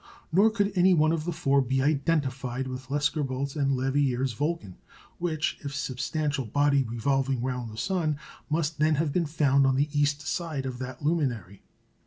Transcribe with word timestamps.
Nor 0.31 0.49
could 0.49 0.71
any 0.73 0.95
one 0.95 1.11
of 1.11 1.25
the 1.25 1.31
four 1.31 1.61
be 1.61 1.79
identified 1.83 2.65
with 2.67 2.89
Lescarbault's 2.89 3.55
and 3.55 3.77
Leverrier's 3.77 4.33
Vulcan, 4.33 4.77
which, 5.19 5.59
if 5.59 5.65
a 5.67 5.69
substantial 5.69 6.43
body 6.47 6.81
revolving 6.83 7.43
round 7.43 7.69
the 7.71 7.77
sun, 7.77 8.17
must 8.49 8.79
then 8.79 8.95
have 8.95 9.13
been 9.13 9.27
found 9.27 9.67
on 9.67 9.75
the 9.75 9.89
east 9.93 10.21
side 10.25 10.65
of 10.65 10.79
that 10.79 11.03
luminary. 11.03 11.61